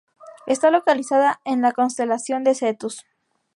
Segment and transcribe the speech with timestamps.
[0.47, 3.05] Está localizada en la constelación de Cetus.